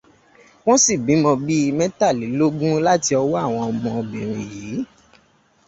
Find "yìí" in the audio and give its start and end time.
4.53-4.79